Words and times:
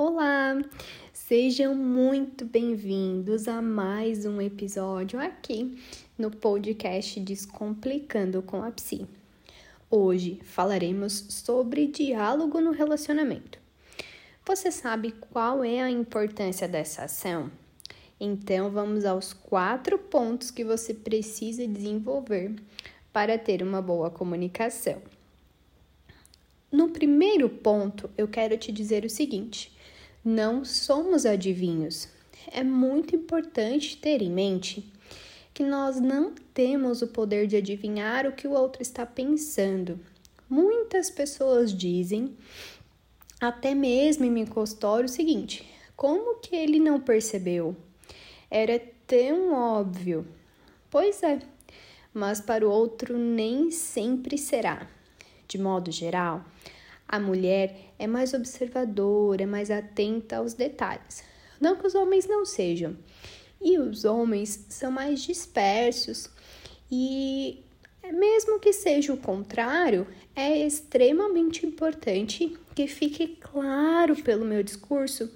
Olá! 0.00 0.56
Sejam 1.12 1.74
muito 1.74 2.44
bem-vindos 2.44 3.48
a 3.48 3.60
mais 3.60 4.24
um 4.24 4.40
episódio 4.40 5.18
aqui 5.18 5.76
no 6.16 6.30
podcast 6.30 7.18
Descomplicando 7.18 8.40
com 8.40 8.62
a 8.62 8.70
Psi. 8.70 9.08
Hoje 9.90 10.38
falaremos 10.44 11.24
sobre 11.30 11.88
diálogo 11.88 12.60
no 12.60 12.70
relacionamento. 12.70 13.58
Você 14.46 14.70
sabe 14.70 15.10
qual 15.32 15.64
é 15.64 15.82
a 15.82 15.90
importância 15.90 16.68
dessa 16.68 17.02
ação? 17.02 17.50
Então 18.20 18.70
vamos 18.70 19.04
aos 19.04 19.32
quatro 19.32 19.98
pontos 19.98 20.52
que 20.52 20.62
você 20.62 20.94
precisa 20.94 21.66
desenvolver 21.66 22.54
para 23.12 23.36
ter 23.36 23.64
uma 23.64 23.82
boa 23.82 24.12
comunicação. 24.12 25.02
No 26.70 26.90
primeiro 26.90 27.48
ponto, 27.48 28.08
eu 28.16 28.28
quero 28.28 28.56
te 28.56 28.70
dizer 28.70 29.04
o 29.04 29.10
seguinte 29.10 29.76
não 30.28 30.62
somos 30.62 31.24
adivinhos. 31.24 32.06
É 32.52 32.62
muito 32.62 33.16
importante 33.16 33.96
ter 33.96 34.20
em 34.20 34.30
mente 34.30 34.92
que 35.54 35.62
nós 35.62 35.98
não 35.98 36.34
temos 36.52 37.00
o 37.00 37.08
poder 37.08 37.46
de 37.46 37.56
adivinhar 37.56 38.26
o 38.26 38.32
que 38.32 38.46
o 38.46 38.52
outro 38.52 38.82
está 38.82 39.06
pensando. 39.06 39.98
Muitas 40.48 41.08
pessoas 41.08 41.72
dizem, 41.72 42.36
até 43.40 43.74
mesmo 43.74 44.24
em 44.26 44.30
meu 44.30 44.46
consultório, 44.46 45.06
o 45.06 45.08
seguinte: 45.08 45.66
como 45.96 46.40
que 46.40 46.54
ele 46.54 46.78
não 46.78 47.00
percebeu? 47.00 47.74
Era 48.50 48.78
tão 49.06 49.54
óbvio. 49.54 50.26
Pois 50.90 51.22
é, 51.22 51.38
mas 52.12 52.38
para 52.38 52.68
o 52.68 52.70
outro 52.70 53.16
nem 53.16 53.70
sempre 53.70 54.36
será. 54.36 54.86
De 55.46 55.56
modo 55.56 55.90
geral, 55.90 56.44
a 57.08 57.18
mulher 57.18 57.92
é 57.98 58.06
mais 58.06 58.34
observadora, 58.34 59.42
é 59.42 59.46
mais 59.46 59.70
atenta 59.70 60.36
aos 60.36 60.54
detalhes. 60.54 61.24
Não 61.60 61.76
que 61.76 61.86
os 61.86 61.94
homens 61.94 62.26
não 62.26 62.44
sejam. 62.44 62.96
E 63.60 63.78
os 63.78 64.04
homens 64.04 64.66
são 64.68 64.90
mais 64.90 65.22
dispersos 65.22 66.30
e 66.90 67.64
mesmo 68.12 68.58
que 68.58 68.72
seja 68.72 69.12
o 69.12 69.16
contrário, 69.16 70.06
é 70.34 70.56
extremamente 70.58 71.66
importante 71.66 72.56
que 72.74 72.86
fique 72.86 73.36
claro 73.40 74.14
pelo 74.22 74.44
meu 74.44 74.62
discurso 74.62 75.30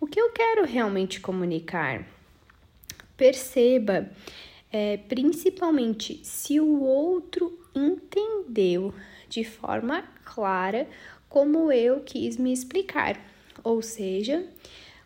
o 0.00 0.06
que 0.06 0.20
eu 0.20 0.30
quero 0.30 0.64
realmente 0.64 1.20
comunicar. 1.20 2.06
Perceba, 3.16 4.10
é, 4.72 4.96
principalmente 4.96 6.20
se 6.24 6.60
o 6.60 6.82
outro 6.82 7.58
entendeu 7.74 8.92
de 9.28 9.44
forma 9.44 10.02
clara 10.24 10.88
como 11.36 11.70
eu 11.70 12.00
quis 12.00 12.38
me 12.38 12.50
explicar. 12.50 13.20
Ou 13.62 13.82
seja, 13.82 14.42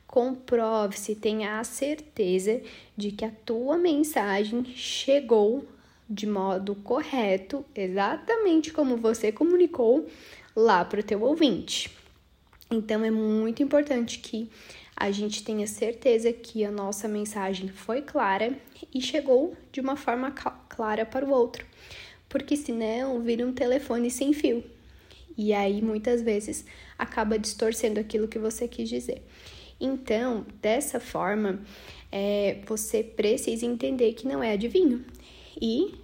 comprove-se, 0.06 1.16
tenha 1.16 1.58
a 1.58 1.64
certeza 1.64 2.62
de 2.96 3.10
que 3.10 3.24
a 3.24 3.32
tua 3.44 3.76
mensagem 3.76 4.64
chegou 4.64 5.66
de 6.08 6.28
modo 6.28 6.76
correto, 6.76 7.64
exatamente 7.74 8.72
como 8.72 8.96
você 8.96 9.32
comunicou 9.32 10.06
lá 10.54 10.84
para 10.84 11.00
o 11.00 11.02
teu 11.02 11.20
ouvinte. 11.20 11.90
Então 12.70 13.04
é 13.04 13.10
muito 13.10 13.60
importante 13.60 14.20
que 14.20 14.48
a 14.96 15.10
gente 15.10 15.42
tenha 15.42 15.66
certeza 15.66 16.32
que 16.32 16.64
a 16.64 16.70
nossa 16.70 17.08
mensagem 17.08 17.66
foi 17.66 18.02
clara 18.02 18.56
e 18.94 19.00
chegou 19.00 19.56
de 19.72 19.80
uma 19.80 19.96
forma 19.96 20.30
clara 20.30 21.04
para 21.04 21.26
o 21.26 21.32
outro, 21.32 21.66
porque 22.28 22.56
senão 22.56 23.20
vira 23.20 23.44
um 23.44 23.52
telefone 23.52 24.12
sem 24.12 24.32
fio. 24.32 24.62
E 25.36 25.52
aí 25.52 25.80
muitas 25.80 26.22
vezes 26.22 26.64
acaba 26.98 27.38
distorcendo 27.38 27.98
aquilo 28.00 28.28
que 28.28 28.38
você 28.38 28.68
quis 28.68 28.88
dizer. 28.88 29.22
Então, 29.80 30.44
dessa 30.60 31.00
forma, 31.00 31.60
é, 32.12 32.60
você 32.66 33.02
precisa 33.02 33.64
entender 33.64 34.12
que 34.12 34.26
não 34.26 34.42
é 34.42 34.52
adivinho 34.52 35.04
e 35.60 35.94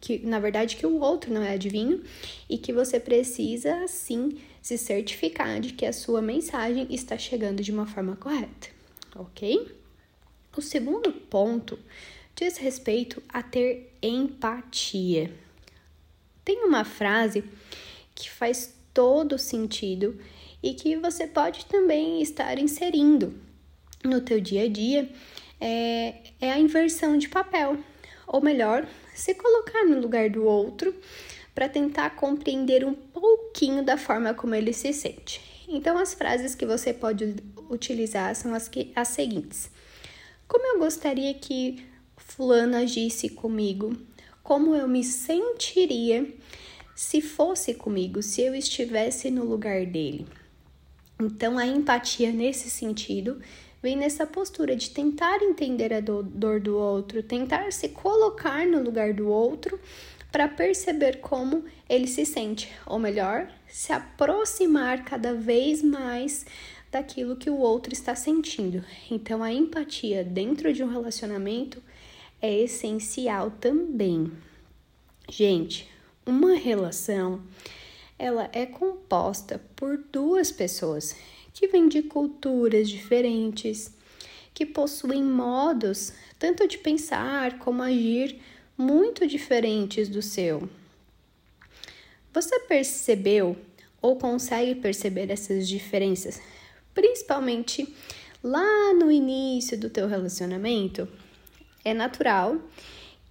que 0.00 0.18
na 0.18 0.38
verdade 0.38 0.76
que 0.76 0.86
o 0.86 1.00
outro 1.00 1.32
não 1.32 1.42
é 1.42 1.54
adivinho 1.54 2.02
e 2.48 2.58
que 2.58 2.72
você 2.72 3.00
precisa 3.00 3.88
sim 3.88 4.38
se 4.60 4.76
certificar 4.76 5.60
de 5.60 5.72
que 5.72 5.86
a 5.86 5.92
sua 5.92 6.20
mensagem 6.20 6.86
está 6.90 7.16
chegando 7.16 7.62
de 7.62 7.72
uma 7.72 7.86
forma 7.86 8.16
correta, 8.16 8.68
ok? 9.14 9.74
O 10.56 10.60
segundo 10.60 11.12
ponto 11.12 11.78
diz 12.34 12.56
respeito 12.58 13.22
a 13.28 13.42
ter 13.42 13.92
empatia. 14.02 15.32
Tem 16.44 16.64
uma 16.64 16.84
frase 16.84 17.44
que 18.16 18.30
faz 18.30 18.74
todo 18.92 19.38
sentido 19.38 20.18
e 20.62 20.74
que 20.74 20.96
você 20.96 21.26
pode 21.26 21.66
também 21.66 22.20
estar 22.22 22.58
inserindo 22.58 23.34
no 24.02 24.20
teu 24.20 24.40
dia 24.40 24.64
a 24.64 24.68
dia 24.68 25.08
é, 25.60 26.14
é 26.40 26.50
a 26.50 26.58
inversão 26.58 27.16
de 27.16 27.28
papel, 27.28 27.78
ou 28.26 28.40
melhor, 28.40 28.86
se 29.14 29.34
colocar 29.34 29.84
no 29.84 30.00
lugar 30.00 30.28
do 30.30 30.44
outro 30.44 30.94
para 31.54 31.68
tentar 31.68 32.10
compreender 32.10 32.84
um 32.84 32.94
pouquinho 32.94 33.82
da 33.82 33.96
forma 33.96 34.34
como 34.34 34.54
ele 34.54 34.72
se 34.72 34.92
sente. 34.92 35.40
Então, 35.68 35.98
as 35.98 36.14
frases 36.14 36.54
que 36.54 36.66
você 36.66 36.92
pode 36.92 37.36
utilizar 37.68 38.34
são 38.34 38.54
as, 38.54 38.68
que, 38.68 38.92
as 38.94 39.08
seguintes: 39.08 39.70
Como 40.46 40.64
eu 40.66 40.78
gostaria 40.78 41.34
que 41.34 41.84
Fulano 42.16 42.76
agisse 42.76 43.28
comigo? 43.30 43.96
Como 44.42 44.76
eu 44.76 44.86
me 44.86 45.02
sentiria 45.02 46.32
se 46.96 47.20
fosse 47.20 47.74
comigo, 47.74 48.22
se 48.22 48.40
eu 48.40 48.54
estivesse 48.54 49.30
no 49.30 49.44
lugar 49.44 49.84
dele. 49.84 50.26
Então, 51.20 51.58
a 51.58 51.66
empatia 51.66 52.32
nesse 52.32 52.70
sentido 52.70 53.38
vem 53.82 53.96
nessa 53.96 54.26
postura 54.26 54.74
de 54.74 54.90
tentar 54.90 55.42
entender 55.42 55.92
a 55.92 56.00
dor 56.00 56.58
do 56.58 56.76
outro, 56.76 57.22
tentar 57.22 57.70
se 57.70 57.90
colocar 57.90 58.66
no 58.66 58.82
lugar 58.82 59.12
do 59.12 59.28
outro 59.28 59.78
para 60.32 60.48
perceber 60.48 61.20
como 61.20 61.64
ele 61.86 62.06
se 62.06 62.24
sente, 62.24 62.72
ou 62.86 62.98
melhor, 62.98 63.46
se 63.68 63.92
aproximar 63.92 65.04
cada 65.04 65.34
vez 65.34 65.82
mais 65.82 66.46
daquilo 66.90 67.36
que 67.36 67.50
o 67.50 67.58
outro 67.58 67.92
está 67.92 68.14
sentindo. 68.14 68.82
Então, 69.10 69.42
a 69.42 69.52
empatia 69.52 70.24
dentro 70.24 70.72
de 70.72 70.82
um 70.82 70.88
relacionamento 70.88 71.82
é 72.40 72.54
essencial 72.54 73.50
também. 73.50 74.32
Gente, 75.28 75.88
uma 76.26 76.56
relação 76.56 77.40
ela 78.18 78.50
é 78.52 78.66
composta 78.66 79.60
por 79.76 79.96
duas 80.10 80.50
pessoas 80.50 81.14
que 81.54 81.68
vêm 81.68 81.88
de 81.88 82.02
culturas 82.02 82.88
diferentes, 82.88 83.94
que 84.52 84.66
possuem 84.66 85.22
modos 85.22 86.12
tanto 86.38 86.66
de 86.66 86.78
pensar 86.78 87.58
como 87.58 87.82
agir 87.82 88.40
muito 88.76 89.26
diferentes 89.26 90.08
do 90.08 90.20
seu. 90.20 90.68
Você 92.32 92.60
percebeu 92.60 93.56
ou 94.02 94.16
consegue 94.16 94.74
perceber 94.74 95.30
essas 95.30 95.68
diferenças, 95.68 96.40
principalmente 96.92 97.94
lá 98.42 98.92
no 98.94 99.10
início 99.10 99.78
do 99.78 99.88
teu 99.88 100.06
relacionamento? 100.06 101.08
É 101.84 101.94
natural 101.94 102.58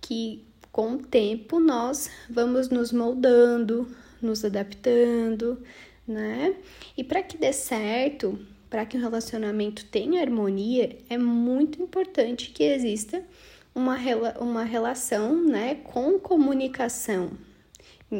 que 0.01 0.43
com 0.75 0.95
o 0.95 0.97
tempo 0.97 1.57
nós 1.57 2.09
vamos 2.29 2.67
nos 2.67 2.91
moldando, 2.91 3.87
nos 4.21 4.43
adaptando, 4.43 5.57
né? 6.05 6.53
E 6.97 7.01
para 7.01 7.23
que 7.23 7.37
dê 7.37 7.53
certo, 7.53 8.37
para 8.69 8.85
que 8.85 8.97
o 8.97 8.99
relacionamento 8.99 9.85
tenha 9.85 10.19
harmonia, 10.19 10.97
é 11.09 11.17
muito 11.17 11.81
importante 11.81 12.51
que 12.51 12.61
exista 12.61 13.23
uma, 13.73 13.95
uma 14.37 14.65
relação, 14.65 15.41
né, 15.45 15.75
com 15.75 16.19
comunicação, 16.19 17.31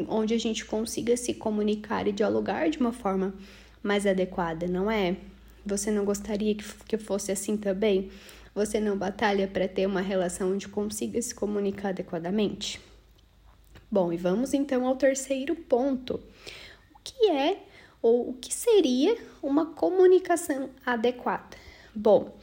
onde 0.08 0.32
a 0.32 0.38
gente 0.38 0.64
consiga 0.64 1.14
se 1.14 1.34
comunicar 1.34 2.08
e 2.08 2.12
dialogar 2.12 2.70
de 2.70 2.78
uma 2.78 2.92
forma 2.92 3.34
mais 3.82 4.06
adequada, 4.06 4.66
não 4.66 4.90
é? 4.90 5.18
Você 5.66 5.90
não 5.90 6.06
gostaria 6.06 6.54
que, 6.54 6.64
que 6.88 6.96
fosse 6.96 7.30
assim 7.30 7.54
também? 7.54 8.10
Você 8.56 8.80
não 8.80 8.96
batalha 8.96 9.46
para 9.46 9.68
ter 9.68 9.84
uma 9.84 10.00
relação 10.00 10.54
onde 10.54 10.66
consiga 10.66 11.20
se 11.20 11.34
comunicar 11.34 11.90
adequadamente? 11.90 12.80
Bom, 13.90 14.10
e 14.10 14.16
vamos 14.16 14.54
então 14.54 14.86
ao 14.86 14.96
terceiro 14.96 15.54
ponto. 15.54 16.14
O 16.94 16.98
que 17.04 17.28
é 17.28 17.58
ou 18.00 18.30
o 18.30 18.32
que 18.32 18.54
seria 18.54 19.14
uma 19.42 19.66
comunicação 19.74 20.70
adequada? 20.86 21.54
Bom, 21.94 22.34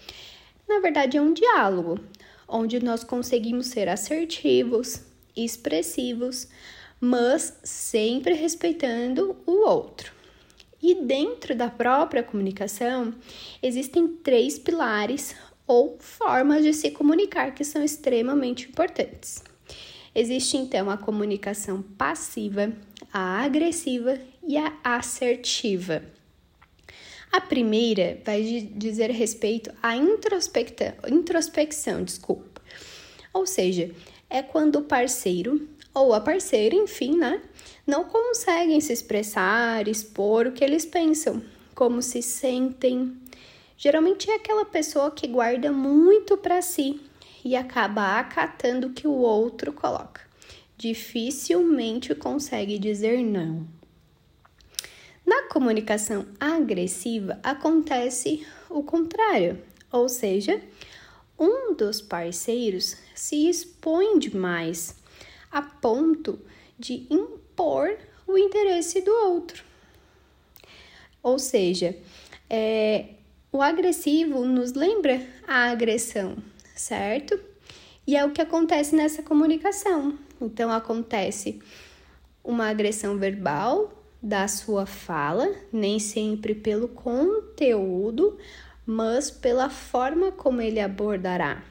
na 0.69 0.79
verdade 0.79 1.17
é 1.17 1.21
um 1.21 1.33
diálogo 1.33 1.99
onde 2.47 2.79
nós 2.79 3.03
conseguimos 3.03 3.65
ser 3.65 3.89
assertivos, 3.89 5.01
expressivos, 5.35 6.47
mas 7.01 7.57
sempre 7.63 8.35
respeitando 8.35 9.35
o 9.47 9.67
outro. 9.67 10.13
E 10.79 10.93
dentro 10.93 11.55
da 11.55 11.71
própria 11.71 12.21
comunicação, 12.21 13.15
existem 13.63 14.07
três 14.07 14.59
pilares 14.59 15.35
ou 15.65 15.97
formas 15.99 16.63
de 16.63 16.73
se 16.73 16.91
comunicar 16.91 17.53
que 17.53 17.63
são 17.63 17.83
extremamente 17.83 18.69
importantes. 18.69 19.43
Existe 20.15 20.57
então 20.57 20.89
a 20.89 20.97
comunicação 20.97 21.81
passiva, 21.81 22.71
a 23.11 23.43
agressiva 23.43 24.19
e 24.47 24.57
a 24.57 24.73
assertiva. 24.83 26.03
A 27.31 27.41
primeira 27.41 28.21
vai 28.23 28.43
dizer 28.75 29.09
respeito 29.09 29.73
à 29.81 29.95
introspecção, 29.95 32.03
desculpa. 32.03 32.61
Ou 33.33 33.47
seja, 33.47 33.89
é 34.29 34.43
quando 34.43 34.75
o 34.75 34.83
parceiro 34.83 35.67
ou 35.93 36.13
a 36.13 36.21
parceira, 36.21 36.75
enfim, 36.75 37.17
né, 37.17 37.41
não 37.85 38.03
conseguem 38.03 38.79
se 38.79 38.93
expressar, 38.93 39.87
expor 39.87 40.47
o 40.47 40.51
que 40.51 40.63
eles 40.63 40.85
pensam, 40.85 41.41
como 41.73 42.01
se 42.01 42.21
sentem. 42.21 43.17
Geralmente 43.77 44.29
é 44.29 44.35
aquela 44.35 44.65
pessoa 44.65 45.11
que 45.11 45.27
guarda 45.27 45.71
muito 45.71 46.37
para 46.37 46.61
si 46.61 47.01
e 47.43 47.55
acaba 47.55 48.19
acatando 48.19 48.87
o 48.87 48.93
que 48.93 49.07
o 49.07 49.13
outro 49.13 49.73
coloca. 49.73 50.21
Dificilmente 50.77 52.15
consegue 52.15 52.79
dizer 52.79 53.23
não. 53.23 53.67
Na 55.25 55.47
comunicação 55.49 56.25
agressiva 56.39 57.39
acontece 57.41 58.45
o 58.69 58.83
contrário, 58.83 59.61
ou 59.91 60.09
seja, 60.09 60.61
um 61.39 61.73
dos 61.73 62.01
parceiros 62.01 62.97
se 63.15 63.49
expõe 63.49 64.19
demais 64.19 64.95
a 65.51 65.61
ponto 65.61 66.39
de 66.77 67.07
impor 67.09 67.97
o 68.27 68.37
interesse 68.37 69.01
do 69.01 69.11
outro. 69.11 69.63
Ou 71.21 71.39
seja, 71.39 71.95
é, 72.49 73.13
o 73.53 73.61
agressivo 73.61 74.43
nos 74.45 74.73
lembra 74.73 75.21
a 75.47 75.69
agressão, 75.69 76.35
certo? 76.75 77.39
E 78.05 78.17
é 78.17 78.25
o 78.25 78.31
que 78.31 78.41
acontece 78.41 78.95
nessa 78.95 79.21
comunicação. 79.21 80.17
Então, 80.41 80.71
acontece 80.71 81.61
uma 82.43 82.67
agressão 82.67 83.17
verbal, 83.17 83.93
da 84.21 84.47
sua 84.47 84.85
fala, 84.85 85.53
nem 85.71 85.99
sempre 85.99 86.55
pelo 86.55 86.87
conteúdo, 86.87 88.37
mas 88.85 89.29
pela 89.29 89.69
forma 89.69 90.31
como 90.31 90.61
ele 90.61 90.79
abordará. 90.79 91.61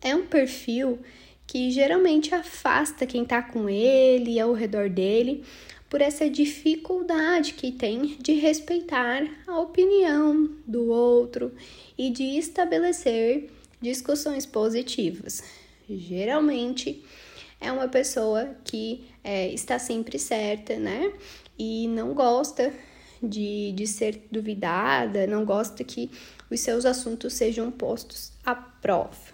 É 0.00 0.16
um 0.16 0.26
perfil 0.26 0.98
que 1.46 1.70
geralmente 1.70 2.34
afasta 2.34 3.06
quem 3.06 3.22
está 3.22 3.42
com 3.42 3.68
ele 3.68 4.40
ao 4.40 4.52
redor 4.52 4.88
dele 4.88 5.44
por 5.92 6.00
essa 6.00 6.30
dificuldade 6.30 7.52
que 7.52 7.70
tem 7.70 8.16
de 8.18 8.32
respeitar 8.32 9.28
a 9.46 9.60
opinião 9.60 10.48
do 10.66 10.88
outro 10.88 11.52
e 11.98 12.08
de 12.08 12.38
estabelecer 12.38 13.50
discussões 13.78 14.46
positivas. 14.46 15.44
Geralmente 15.86 17.04
é 17.60 17.70
uma 17.70 17.88
pessoa 17.88 18.56
que 18.64 19.04
é, 19.22 19.52
está 19.52 19.78
sempre 19.78 20.18
certa, 20.18 20.78
né? 20.78 21.12
e 21.58 21.86
não 21.88 22.14
gosta 22.14 22.72
de, 23.22 23.72
de 23.72 23.86
ser 23.86 24.26
duvidada, 24.32 25.26
não 25.26 25.44
gosta 25.44 25.84
que 25.84 26.10
os 26.50 26.60
seus 26.60 26.86
assuntos 26.86 27.34
sejam 27.34 27.70
postos 27.70 28.32
à 28.46 28.54
prova. 28.54 29.30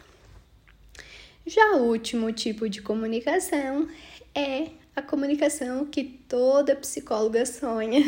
Já 1.46 1.76
o 1.76 1.84
último 1.84 2.32
tipo 2.32 2.68
de 2.68 2.82
comunicação 2.82 3.88
é 4.34 4.70
a 4.98 5.02
comunicação 5.02 5.86
que 5.86 6.02
toda 6.02 6.74
psicóloga 6.74 7.46
sonha, 7.46 8.00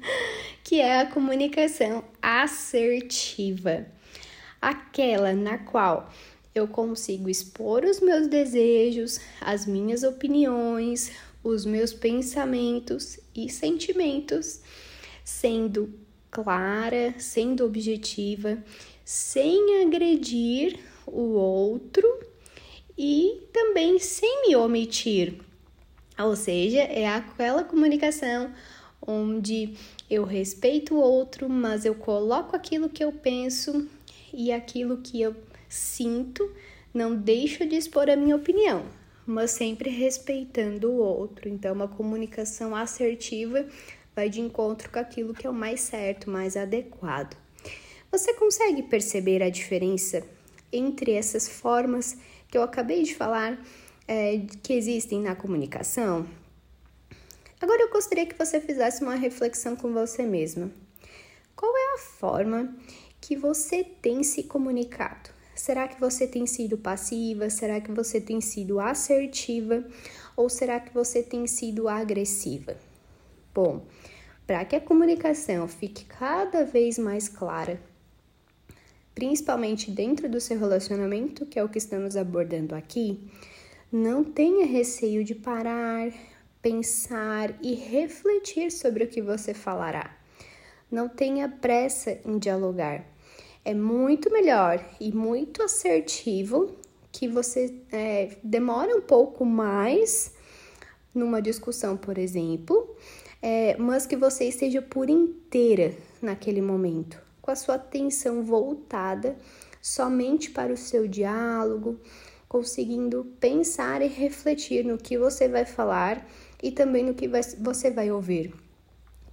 que 0.62 0.80
é 0.80 1.00
a 1.00 1.06
comunicação 1.06 2.04
assertiva, 2.20 3.86
aquela 4.60 5.32
na 5.32 5.56
qual 5.56 6.12
eu 6.54 6.68
consigo 6.68 7.30
expor 7.30 7.84
os 7.84 8.00
meus 8.00 8.28
desejos, 8.28 9.18
as 9.40 9.64
minhas 9.64 10.02
opiniões, 10.02 11.10
os 11.42 11.64
meus 11.64 11.94
pensamentos 11.94 13.18
e 13.34 13.48
sentimentos, 13.48 14.60
sendo 15.24 15.92
clara, 16.30 17.14
sendo 17.18 17.64
objetiva, 17.64 18.62
sem 19.02 19.82
agredir 19.82 20.78
o 21.06 21.32
outro 21.32 22.06
e 22.98 23.48
também 23.54 23.98
sem 23.98 24.48
me 24.48 24.54
omitir. 24.54 25.46
Ou 26.18 26.34
seja, 26.34 26.80
é 26.80 27.06
aquela 27.06 27.62
comunicação 27.62 28.52
onde 29.06 29.74
eu 30.08 30.24
respeito 30.24 30.94
o 30.94 31.00
outro, 31.00 31.48
mas 31.48 31.84
eu 31.84 31.94
coloco 31.94 32.56
aquilo 32.56 32.88
que 32.88 33.04
eu 33.04 33.12
penso 33.12 33.88
e 34.32 34.50
aquilo 34.50 34.98
que 34.98 35.20
eu 35.20 35.36
sinto, 35.68 36.50
não 36.92 37.14
deixo 37.14 37.66
de 37.66 37.76
expor 37.76 38.08
a 38.08 38.16
minha 38.16 38.36
opinião, 38.36 38.84
mas 39.26 39.50
sempre 39.50 39.90
respeitando 39.90 40.90
o 40.90 40.96
outro. 40.96 41.48
Então, 41.48 41.74
uma 41.74 41.88
comunicação 41.88 42.74
assertiva 42.74 43.66
vai 44.14 44.30
de 44.30 44.40
encontro 44.40 44.90
com 44.90 44.98
aquilo 44.98 45.34
que 45.34 45.46
é 45.46 45.50
o 45.50 45.54
mais 45.54 45.80
certo, 45.80 46.30
mais 46.30 46.56
adequado. 46.56 47.36
Você 48.10 48.32
consegue 48.34 48.82
perceber 48.82 49.42
a 49.42 49.50
diferença 49.50 50.26
entre 50.72 51.12
essas 51.12 51.48
formas 51.48 52.16
que 52.48 52.56
eu 52.56 52.62
acabei 52.62 53.02
de 53.02 53.14
falar 53.14 53.60
é, 54.06 54.38
que 54.62 54.72
existem 54.72 55.20
na 55.20 55.34
comunicação? 55.34 56.26
Agora 57.60 57.82
eu 57.82 57.90
gostaria 57.90 58.26
que 58.26 58.38
você 58.38 58.60
fizesse 58.60 59.02
uma 59.02 59.14
reflexão 59.14 59.74
com 59.74 59.92
você 59.92 60.22
mesma. 60.22 60.70
Qual 61.54 61.74
é 61.76 61.94
a 61.94 61.98
forma 61.98 62.76
que 63.20 63.34
você 63.34 63.82
tem 63.82 64.22
se 64.22 64.44
comunicado? 64.44 65.30
Será 65.54 65.88
que 65.88 65.98
você 65.98 66.26
tem 66.26 66.46
sido 66.46 66.76
passiva? 66.76 67.48
Será 67.48 67.80
que 67.80 67.90
você 67.90 68.20
tem 68.20 68.42
sido 68.42 68.78
assertiva? 68.78 69.84
Ou 70.36 70.50
será 70.50 70.78
que 70.78 70.92
você 70.92 71.22
tem 71.22 71.46
sido 71.46 71.88
agressiva? 71.88 72.76
Bom, 73.54 73.86
para 74.46 74.64
que 74.66 74.76
a 74.76 74.80
comunicação 74.80 75.66
fique 75.66 76.04
cada 76.04 76.62
vez 76.62 76.98
mais 76.98 77.26
clara, 77.26 77.80
principalmente 79.14 79.90
dentro 79.90 80.28
do 80.28 80.38
seu 80.40 80.58
relacionamento, 80.58 81.46
que 81.46 81.58
é 81.58 81.64
o 81.64 81.68
que 81.70 81.78
estamos 81.78 82.18
abordando 82.18 82.74
aqui, 82.74 83.18
não 83.90 84.24
tenha 84.24 84.66
receio 84.66 85.24
de 85.24 85.34
parar, 85.34 86.12
pensar 86.60 87.56
e 87.62 87.74
refletir 87.74 88.70
sobre 88.70 89.04
o 89.04 89.08
que 89.08 89.22
você 89.22 89.54
falará. 89.54 90.16
Não 90.90 91.08
tenha 91.08 91.48
pressa 91.48 92.18
em 92.24 92.38
dialogar 92.38 93.04
é 93.66 93.74
muito 93.74 94.30
melhor 94.30 94.80
e 95.00 95.10
muito 95.10 95.60
assertivo 95.60 96.76
que 97.10 97.26
você 97.26 97.74
é, 97.90 98.36
um 98.96 99.00
pouco 99.00 99.44
mais 99.44 100.32
numa 101.12 101.42
discussão, 101.42 101.96
por 101.96 102.16
exemplo, 102.16 102.94
é, 103.42 103.76
mas 103.76 104.06
que 104.06 104.14
você 104.16 104.44
esteja 104.44 104.80
por 104.80 105.10
inteira 105.10 105.92
naquele 106.22 106.62
momento, 106.62 107.20
com 107.42 107.50
a 107.50 107.56
sua 107.56 107.74
atenção 107.74 108.44
voltada 108.44 109.36
somente 109.82 110.52
para 110.52 110.72
o 110.72 110.76
seu 110.76 111.08
diálogo, 111.08 111.98
conseguindo 112.48 113.24
pensar 113.40 114.02
e 114.02 114.06
refletir 114.06 114.84
no 114.84 114.98
que 114.98 115.18
você 115.18 115.48
vai 115.48 115.64
falar 115.64 116.26
e 116.62 116.70
também 116.70 117.04
no 117.04 117.14
que 117.14 117.28
você 117.58 117.90
vai 117.90 118.10
ouvir. 118.10 118.54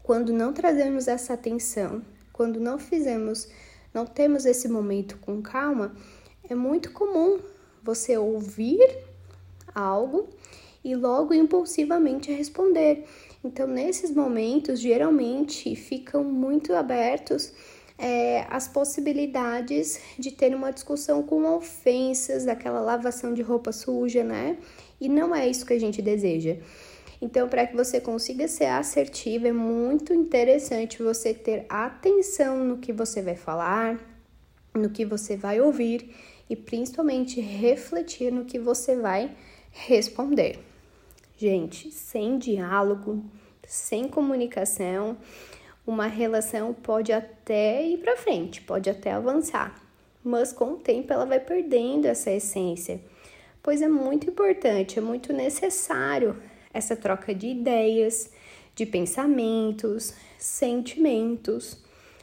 Quando 0.02 0.34
não 0.34 0.54
trazemos 0.54 1.08
essa 1.08 1.34
atenção, 1.34 2.02
quando 2.32 2.60
não 2.60 2.78
fizemos 2.78 3.48
não 3.94 4.08
temos 4.08 4.46
esse 4.46 4.68
momento 4.68 5.18
com 5.20 5.42
calma, 5.42 5.96
é 6.50 6.56
muito 6.56 6.92
comum 6.92 7.40
você 7.84 8.18
ouvir 8.18 8.98
algo 9.74 10.30
e 10.84 10.96
logo 10.96 11.34
impulsivamente 11.34 12.32
responder. 12.32 13.06
Então, 13.44 13.68
nesses 13.68 14.12
momentos, 14.12 14.80
geralmente 14.80 15.76
ficam 15.76 16.24
muito 16.24 16.74
abertos 16.74 17.54
é, 17.98 18.46
as 18.50 18.68
possibilidades 18.68 20.00
de 20.18 20.32
ter 20.32 20.56
uma 20.56 20.72
discussão 20.72 21.24
com 21.24 21.46
ofensas, 21.56 22.48
aquela 22.48 22.80
lavação 22.80 23.34
de 23.34 23.42
roupa 23.42 23.72
suja, 23.72 24.24
né? 24.24 24.58
E 25.00 25.08
não 25.08 25.34
é 25.36 25.48
isso 25.48 25.66
que 25.66 25.74
a 25.74 25.80
gente 25.80 26.02
deseja. 26.02 26.58
Então, 27.22 27.48
para 27.48 27.66
que 27.66 27.76
você 27.76 28.02
consiga 28.02 28.48
ser 28.48 28.66
assertivo, 28.66 29.48
é 29.48 29.52
muito 29.54 30.14
interessante 30.14 31.02
você 31.02 31.34
ter 31.34 31.66
atenção 31.70 32.66
no 32.66 32.78
que 32.78 32.92
você 32.92 33.22
vai 33.22 33.36
falar, 33.36 33.98
no 34.76 34.90
que 34.90 35.06
você 35.06 35.38
vai 35.38 35.62
ouvir 35.62 36.14
e 36.50 36.56
principalmente 36.56 37.40
refletir 37.40 38.32
no 38.32 38.44
que 38.44 38.60
você 38.60 38.98
vai 38.98 39.32
responder. 39.72 40.60
Gente, 41.38 41.92
sem 41.92 42.38
diálogo, 42.38 43.24
sem 43.66 44.08
comunicação, 44.08 45.18
uma 45.86 46.08
relação 46.08 46.74
pode 46.74 47.12
até 47.12 47.86
ir 47.86 47.98
para 47.98 48.18
frente, 48.18 48.62
pode 48.62 48.90
até 48.90 49.12
avançar, 49.12 49.82
mas 50.24 50.54
com 50.54 50.74
o 50.74 50.78
tempo 50.78 51.12
ela 51.12 51.26
vai 51.26 51.40
perdendo 51.40 52.06
essa 52.06 52.32
essência, 52.32 53.02
pois 53.62 53.82
é 53.82 53.88
muito 53.88 54.30
importante, 54.30 54.98
é 54.98 55.02
muito 55.02 55.34
necessário 55.34 56.42
essa 56.74 56.96
troca 56.96 57.36
de 57.36 57.48
ideias, 57.48 58.32
de 58.76 58.86
pensamentos, 58.86 60.14
sentimentos, 60.38 61.78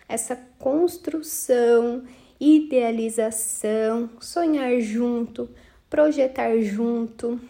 essa 0.08 0.36
construção, 0.58 2.04
idealização, 2.40 4.10
sonhar 4.20 4.80
junto, 4.80 5.48
projetar 5.88 6.58
junto, 6.60 7.40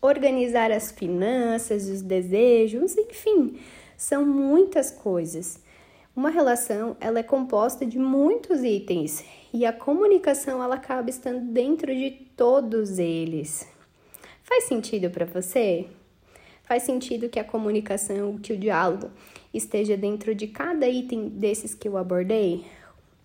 organizar 0.00 0.70
as 0.70 0.92
finanças, 0.92 1.88
os 1.88 2.02
desejos, 2.02 2.96
enfim, 2.96 3.58
são 4.02 4.26
muitas 4.26 4.90
coisas. 4.90 5.60
Uma 6.14 6.28
relação, 6.28 6.96
ela 7.00 7.20
é 7.20 7.22
composta 7.22 7.86
de 7.86 8.00
muitos 8.00 8.64
itens 8.64 9.24
e 9.54 9.64
a 9.64 9.72
comunicação 9.72 10.60
ela 10.60 10.74
acaba 10.74 11.08
estando 11.08 11.52
dentro 11.52 11.94
de 11.94 12.10
todos 12.36 12.98
eles. 12.98 13.64
Faz 14.42 14.64
sentido 14.64 15.08
para 15.08 15.24
você? 15.24 15.86
Faz 16.64 16.82
sentido 16.82 17.28
que 17.28 17.38
a 17.38 17.44
comunicação, 17.44 18.38
que 18.38 18.52
o 18.52 18.58
diálogo 18.58 19.08
esteja 19.54 19.96
dentro 19.96 20.34
de 20.34 20.48
cada 20.48 20.88
item 20.88 21.28
desses 21.28 21.72
que 21.72 21.86
eu 21.86 21.96
abordei? 21.96 22.64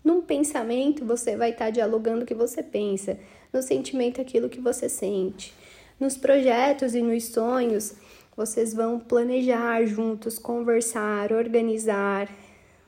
Num 0.04 0.22
pensamento, 0.22 1.04
você 1.04 1.36
vai 1.36 1.50
estar 1.50 1.72
dialogando 1.72 2.22
o 2.22 2.26
que 2.26 2.36
você 2.36 2.62
pensa, 2.62 3.18
no 3.52 3.64
sentimento, 3.64 4.22
aquilo 4.22 4.48
que 4.48 4.62
você 4.62 4.88
sente. 4.88 5.56
Nos 6.00 6.16
projetos 6.16 6.94
e 6.94 7.02
nos 7.02 7.26
sonhos, 7.26 7.96
vocês 8.38 8.72
vão 8.72 9.00
planejar 9.00 9.84
juntos, 9.88 10.38
conversar, 10.38 11.34
organizar. 11.34 12.30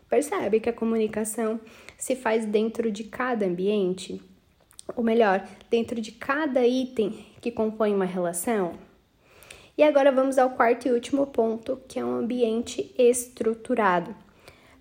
Percebe 0.08 0.60
que 0.60 0.70
a 0.70 0.74
comunicação 0.74 1.60
se 1.98 2.16
faz 2.16 2.46
dentro 2.46 2.92
de 2.92 3.06
cada 3.06 3.48
ambiente? 3.48 4.22
Ou 4.96 5.04
melhor, 5.04 5.44
dentro 5.68 6.00
de 6.00 6.12
cada 6.12 6.68
item 6.68 7.26
que 7.42 7.50
compõe 7.50 7.96
uma 7.96 8.06
relação? 8.06 8.74
E 9.76 9.82
agora 9.82 10.12
vamos 10.12 10.38
ao 10.38 10.52
quarto 10.52 10.88
e 10.88 10.92
último 10.92 11.26
ponto, 11.26 11.82
que 11.88 11.98
é 11.98 12.06
um 12.06 12.18
ambiente 12.18 12.94
estruturado. 12.96 14.16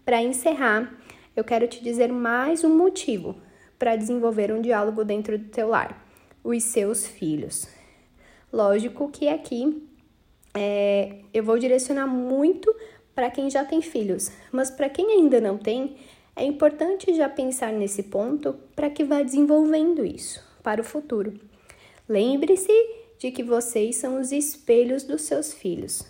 Para 0.04 0.20
encerrar, 0.20 0.94
eu 1.34 1.44
quero 1.44 1.66
te 1.66 1.82
dizer 1.82 2.12
mais 2.12 2.62
um 2.62 2.76
motivo 2.76 3.37
para 3.78 3.96
desenvolver 3.96 4.52
um 4.52 4.60
diálogo 4.60 5.02
dentro 5.02 5.38
do 5.38 5.48
teu 5.48 5.68
lar: 5.68 6.04
os 6.44 6.62
seus 6.64 7.06
filhos. 7.06 7.66
Lógico 8.52 9.08
que 9.10 9.28
aqui 9.28 9.88
é, 10.54 11.16
eu 11.32 11.42
vou 11.42 11.58
direcionar 11.58 12.06
muito 12.06 12.74
para 13.14 13.30
quem 13.30 13.50
já 13.50 13.64
tem 13.64 13.82
filhos, 13.82 14.30
mas 14.52 14.70
para 14.70 14.88
quem 14.88 15.12
ainda 15.12 15.40
não 15.40 15.58
tem, 15.58 15.96
é 16.36 16.44
importante 16.44 17.14
já 17.14 17.28
pensar 17.28 17.72
nesse 17.72 18.04
ponto 18.04 18.54
para 18.76 18.88
que 18.88 19.02
vá 19.02 19.22
desenvolvendo 19.22 20.04
isso 20.04 20.42
para 20.62 20.80
o 20.80 20.84
futuro. 20.84 21.34
Lembre-se 22.08 22.72
de 23.18 23.30
que 23.32 23.42
vocês 23.42 23.96
são 23.96 24.20
os 24.20 24.30
espelhos 24.30 25.02
dos 25.02 25.22
seus 25.22 25.52
filhos. 25.52 26.06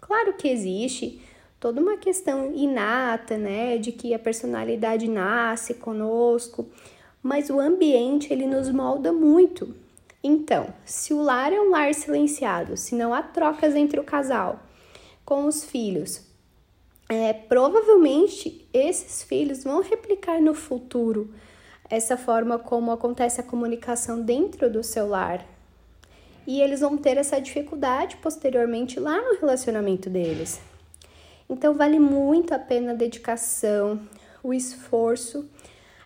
Claro 0.00 0.34
que 0.34 0.48
existe 0.48 1.20
toda 1.58 1.80
uma 1.80 1.96
questão 1.96 2.52
inata, 2.54 3.36
né, 3.36 3.76
de 3.76 3.92
que 3.92 4.14
a 4.14 4.18
personalidade 4.18 5.08
nasce 5.08 5.74
conosco, 5.74 6.68
mas 7.22 7.50
o 7.50 7.60
ambiente 7.60 8.32
ele 8.32 8.46
nos 8.46 8.70
molda 8.70 9.12
muito. 9.12 9.74
Então, 10.22 10.72
se 10.84 11.12
o 11.12 11.20
lar 11.20 11.52
é 11.52 11.60
um 11.60 11.70
lar 11.70 11.92
silenciado, 11.94 12.76
se 12.76 12.94
não 12.94 13.12
há 13.12 13.22
trocas 13.22 13.74
entre 13.74 13.98
o 13.98 14.04
casal 14.04 14.60
com 15.24 15.46
os 15.46 15.64
filhos, 15.64 16.22
é, 17.08 17.32
provavelmente 17.32 18.66
esses 18.72 19.22
filhos 19.22 19.64
vão 19.64 19.82
replicar 19.82 20.40
no 20.40 20.54
futuro 20.54 21.34
essa 21.90 22.16
forma 22.16 22.58
como 22.58 22.92
acontece 22.92 23.40
a 23.40 23.44
comunicação 23.44 24.22
dentro 24.22 24.70
do 24.70 24.82
seu 24.82 25.08
lar. 25.08 25.44
E 26.46 26.60
eles 26.60 26.80
vão 26.80 26.96
ter 26.96 27.16
essa 27.16 27.40
dificuldade 27.40 28.16
posteriormente 28.16 28.98
lá 28.98 29.20
no 29.20 29.38
relacionamento 29.38 30.08
deles. 30.08 30.60
Então, 31.48 31.74
vale 31.74 31.98
muito 31.98 32.54
a 32.54 32.58
pena 32.58 32.92
a 32.92 32.94
dedicação, 32.94 34.00
o 34.42 34.54
esforço 34.54 35.48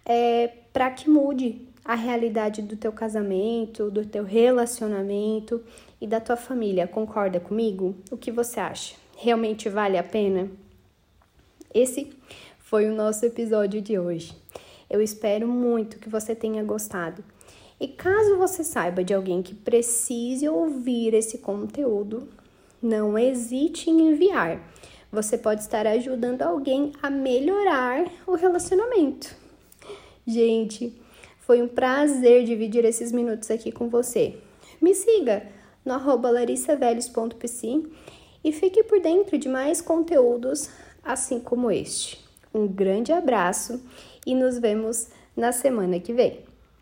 é, 0.05 0.49
para 0.73 0.91
que 0.91 1.09
mude 1.09 1.69
a 1.87 1.95
realidade 1.95 2.63
do 2.63 2.77
teu 2.77 2.91
casamento, 2.91 3.91
do 3.91 4.05
teu 4.05 4.25
relacionamento 4.25 5.63
e 6.01 6.07
da 6.07 6.21
tua 6.21 6.37
família. 6.37 6.89
Concorda 6.89 7.39
comigo? 7.39 7.95
O 8.11 8.17
que 8.17 8.33
você 8.33 8.59
acha? 8.59 8.97
Realmente 9.17 9.69
vale 9.69 9.97
a 9.97 10.03
pena? 10.03 10.51
Esse 11.73 12.13
foi 12.59 12.91
o 12.91 12.95
nosso 12.95 13.25
episódio 13.25 13.81
de 13.81 13.97
hoje. 13.97 14.37
Eu 14.91 15.01
espero 15.01 15.47
muito 15.47 15.99
que 15.99 16.09
você 16.09 16.35
tenha 16.35 16.65
gostado. 16.65 17.23
E 17.79 17.87
caso 17.87 18.37
você 18.37 18.65
saiba 18.65 19.05
de 19.05 19.15
alguém 19.15 19.41
que 19.41 19.55
precise 19.55 20.49
ouvir 20.49 21.15
esse 21.15 21.39
conteúdo, 21.39 22.29
não 22.83 23.17
hesite 23.17 23.91
em 23.91 24.09
enviar. 24.09 24.61
Você 25.13 25.39
pode 25.39 25.61
estar 25.61 25.87
ajudando 25.87 26.43
alguém 26.43 26.93
a 27.01 27.09
melhorar 27.09 28.11
o 28.27 28.35
relacionamento. 28.35 29.37
Gente, 30.27 30.93
foi 31.47 31.63
um 31.63 31.69
prazer 31.69 32.45
dividir 32.45 32.85
esses 32.85 33.13
minutos 33.13 33.53
aqui 33.53 33.71
com 33.71 33.89
você. 33.89 34.35
Me 34.83 34.93
siga 34.93 35.47
no 35.85 35.93
arroba 35.93 36.29
larissavelhos.pc 36.29 37.85
e 38.43 38.51
fique 38.51 38.83
por 38.83 39.01
dentro 39.01 39.39
de 39.39 39.49
mais 39.49 39.81
conteúdos 39.81 40.69
assim 41.05 41.39
como 41.39 41.71
este. 41.71 42.19
Um 42.53 42.67
grande 42.67 43.13
abraço 43.13 43.81
e 44.27 44.35
nos 44.35 44.59
vemos 44.59 45.07
na 45.37 45.53
semana 45.53 46.01
que 46.01 46.13
vem. 46.13 46.41